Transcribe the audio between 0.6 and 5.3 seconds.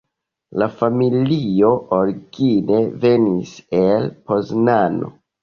La familio origine venis el Poznano.